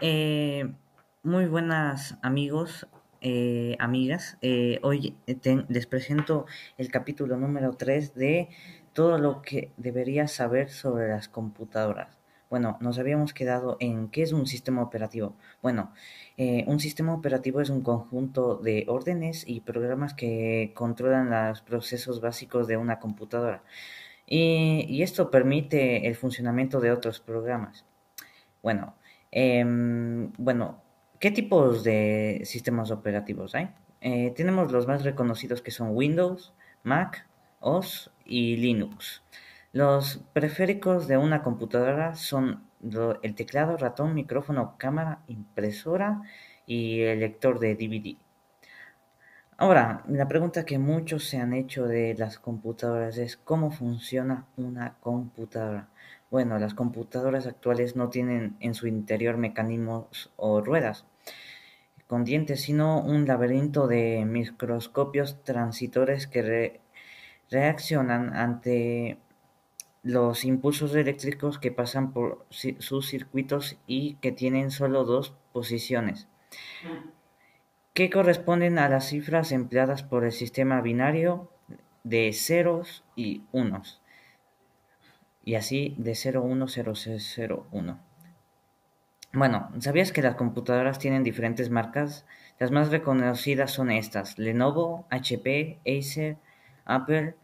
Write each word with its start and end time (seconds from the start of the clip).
Eh, 0.00 0.72
muy 1.22 1.46
buenas 1.46 2.18
amigos, 2.22 2.88
eh, 3.20 3.76
amigas. 3.78 4.38
Eh, 4.42 4.80
hoy 4.82 5.16
les 5.68 5.86
presento 5.86 6.46
el 6.78 6.90
capítulo 6.90 7.36
número 7.36 7.74
3 7.76 8.14
de 8.14 8.48
todo 8.92 9.18
lo 9.18 9.40
que 9.40 9.72
deberías 9.76 10.32
saber 10.32 10.70
sobre 10.70 11.08
las 11.08 11.28
computadoras. 11.28 12.18
Bueno, 12.50 12.76
nos 12.80 12.98
habíamos 12.98 13.34
quedado 13.34 13.76
en 13.80 14.08
qué 14.08 14.22
es 14.22 14.32
un 14.32 14.46
sistema 14.46 14.82
operativo. 14.82 15.36
Bueno, 15.62 15.92
un 16.66 16.78
sistema 16.80 17.14
operativo 17.14 17.60
es 17.60 17.70
un 17.70 17.82
conjunto 17.82 18.56
de 18.56 18.84
órdenes 18.88 19.44
y 19.46 19.60
programas 19.60 20.14
que 20.14 20.72
controlan 20.74 21.30
los 21.30 21.62
procesos 21.62 22.20
básicos 22.20 22.68
de 22.68 22.76
una 22.76 23.00
computadora. 23.00 23.64
Y 24.26 25.02
esto 25.02 25.30
permite 25.30 26.06
el 26.06 26.14
funcionamiento 26.16 26.80
de 26.80 26.92
otros 26.92 27.20
programas. 27.20 27.84
Bueno, 28.62 28.94
em, 29.34 30.32
bueno, 30.38 30.80
¿qué 31.20 31.30
tipos 31.30 31.84
de 31.84 32.42
sistemas 32.44 32.90
operativos 32.90 33.54
hay? 33.54 33.70
Eh, 34.00 34.32
tenemos 34.36 34.70
los 34.70 34.86
más 34.86 35.02
reconocidos 35.02 35.60
que 35.60 35.70
son 35.70 35.90
Windows, 35.92 36.54
Mac, 36.84 37.26
OS 37.60 38.10
y 38.24 38.56
Linux. 38.56 39.22
Los 39.72 40.18
periféricos 40.32 41.08
de 41.08 41.16
una 41.16 41.42
computadora 41.42 42.14
son 42.14 42.62
el 43.22 43.34
teclado, 43.34 43.76
ratón, 43.76 44.14
micrófono, 44.14 44.76
cámara, 44.78 45.22
impresora 45.26 46.22
y 46.66 47.00
el 47.00 47.20
lector 47.20 47.58
de 47.58 47.74
DVD. 47.74 48.16
Ahora, 49.56 50.04
la 50.08 50.28
pregunta 50.28 50.64
que 50.64 50.78
muchos 50.78 51.24
se 51.24 51.38
han 51.38 51.54
hecho 51.54 51.86
de 51.86 52.14
las 52.14 52.38
computadoras 52.38 53.18
es 53.18 53.36
¿cómo 53.36 53.70
funciona 53.72 54.46
una 54.56 54.96
computadora? 55.00 55.88
Bueno, 56.30 56.58
las 56.58 56.74
computadoras 56.74 57.46
actuales 57.46 57.96
no 57.96 58.10
tienen 58.10 58.56
en 58.60 58.74
su 58.74 58.86
interior 58.86 59.36
mecanismos 59.36 60.30
o 60.36 60.60
ruedas 60.60 61.04
con 62.06 62.24
dientes, 62.24 62.62
sino 62.62 63.00
un 63.02 63.26
laberinto 63.26 63.86
de 63.88 64.24
microscopios 64.26 65.42
transitores 65.44 66.26
que 66.26 66.42
re- 66.42 66.80
reaccionan 67.50 68.34
ante 68.36 69.18
los 70.02 70.44
impulsos 70.44 70.94
eléctricos 70.94 71.58
que 71.58 71.72
pasan 71.72 72.12
por 72.12 72.46
sus 72.50 73.08
circuitos 73.08 73.78
y 73.86 74.14
que 74.16 74.32
tienen 74.32 74.70
solo 74.70 75.04
dos 75.04 75.34
posiciones 75.52 76.28
que 77.94 78.10
corresponden 78.10 78.78
a 78.78 78.88
las 78.88 79.08
cifras 79.08 79.52
empleadas 79.52 80.02
por 80.02 80.24
el 80.24 80.32
sistema 80.32 80.80
binario 80.80 81.48
de 82.02 82.32
ceros 82.32 83.04
y 83.14 83.42
unos, 83.52 84.02
y 85.44 85.54
así 85.54 85.94
de 85.96 86.14
010001. 86.16 88.00
Bueno, 89.32 89.70
¿sabías 89.78 90.12
que 90.12 90.22
las 90.22 90.34
computadoras 90.34 90.98
tienen 90.98 91.22
diferentes 91.22 91.70
marcas? 91.70 92.26
Las 92.58 92.72
más 92.72 92.90
reconocidas 92.90 93.70
son 93.70 93.90
estas: 93.90 94.38
Lenovo, 94.38 95.06
HP, 95.10 95.78
Acer, 95.86 96.36
Apple, 96.84 97.36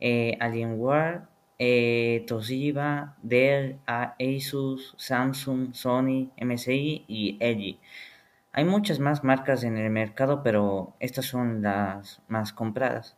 eh, 0.00 0.36
Alienware, 0.40 1.22
eh, 1.58 2.24
Toshiba, 2.26 3.16
Dell, 3.22 3.78
Asus, 3.86 4.94
Samsung, 4.96 5.74
Sony, 5.74 6.30
MSI 6.36 7.04
y 7.08 7.36
LG. 7.40 7.78
Hay 8.52 8.64
muchas 8.64 8.98
más 8.98 9.24
marcas 9.24 9.62
en 9.62 9.76
el 9.76 9.90
mercado, 9.90 10.42
pero 10.42 10.96
estas 11.00 11.26
son 11.26 11.62
las 11.62 12.22
más 12.28 12.52
compradas. 12.52 13.16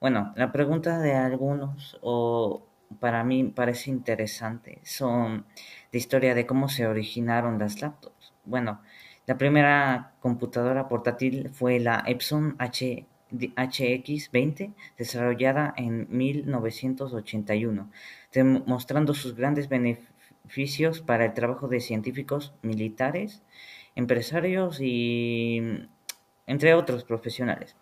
Bueno, 0.00 0.32
la 0.36 0.52
pregunta 0.52 0.98
de 0.98 1.14
algunos, 1.14 1.98
o 2.02 2.66
para 3.00 3.24
mí 3.24 3.44
parece 3.44 3.90
interesante, 3.90 4.80
son 4.84 5.46
la 5.92 5.98
historia 5.98 6.34
de 6.34 6.46
cómo 6.46 6.68
se 6.68 6.86
originaron 6.86 7.58
las 7.58 7.80
laptops. 7.80 8.34
Bueno, 8.44 8.82
la 9.26 9.38
primera 9.38 10.14
computadora 10.20 10.88
portátil 10.88 11.50
fue 11.50 11.80
la 11.80 12.02
Epson 12.06 12.56
H, 12.58 13.06
HX20, 13.32 14.74
desarrollada 14.98 15.74
en 15.76 16.06
1981, 16.10 17.90
demostrando 18.32 19.14
sus 19.14 19.34
grandes 19.34 19.68
beneficios 19.68 20.15
para 21.06 21.24
el 21.26 21.34
trabajo 21.34 21.68
de 21.68 21.80
científicos 21.80 22.54
militares, 22.62 23.42
empresarios 23.94 24.78
y 24.80 25.60
entre 26.46 26.74
otros 26.74 27.04
profesionales 27.04 27.76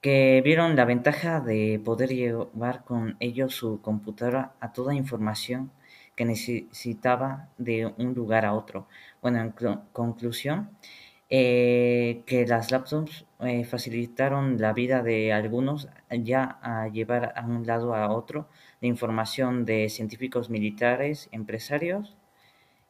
que 0.00 0.42
vieron 0.44 0.76
la 0.76 0.84
ventaja 0.84 1.40
de 1.40 1.80
poder 1.84 2.10
llevar 2.10 2.84
con 2.84 3.16
ellos 3.20 3.54
su 3.54 3.80
computadora 3.80 4.54
a 4.60 4.72
toda 4.72 4.94
información 4.94 5.70
que 6.16 6.24
necesitaba 6.24 7.48
de 7.58 7.86
un 7.98 8.14
lugar 8.14 8.44
a 8.44 8.54
otro. 8.54 8.88
Bueno, 9.22 9.40
en 9.40 9.54
clu- 9.54 9.82
conclusión, 9.92 10.70
eh, 11.34 12.24
que 12.26 12.46
las 12.46 12.70
laptops 12.70 13.24
eh, 13.40 13.64
facilitaron 13.64 14.60
la 14.60 14.74
vida 14.74 15.02
de 15.02 15.32
algunos 15.32 15.88
ya 16.10 16.58
a 16.60 16.88
llevar 16.88 17.32
a 17.36 17.46
un 17.46 17.66
lado 17.66 17.94
a 17.94 18.10
otro 18.12 18.50
la 18.82 18.88
información 18.88 19.64
de 19.64 19.88
científicos 19.88 20.50
militares, 20.50 21.30
empresarios 21.32 22.18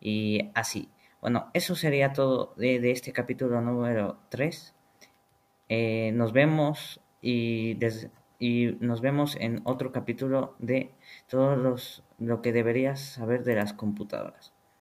y 0.01 0.51
así. 0.55 0.89
Bueno, 1.21 1.51
eso 1.55 1.77
sería 1.77 2.13
todo 2.13 2.53
de, 2.57 2.91
este 2.91 3.13
capítulo 3.13 3.61
número 3.61 4.19
3. 4.31 4.75
Eh, 5.69 6.11
nos 6.13 6.33
vemos 6.33 7.01
y, 7.23 7.79
nos 8.81 9.01
vemos 9.01 9.37
en 9.37 9.61
otro 9.63 9.93
capítulo 9.93 10.57
de 10.59 10.91
todos 11.29 11.57
los 11.57 12.03
lo 12.19 12.43
que 12.43 12.53
deberías 12.53 12.99
saber 13.01 13.45
de 13.45 13.55
las 13.55 13.73
computadoras. 13.73 14.53